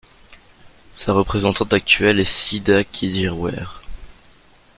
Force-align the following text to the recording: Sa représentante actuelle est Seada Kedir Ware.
Sa 0.93 1.13
représentante 1.13 1.73
actuelle 1.73 2.19
est 2.19 2.25
Seada 2.25 2.83
Kedir 2.83 3.37
Ware. 3.37 3.83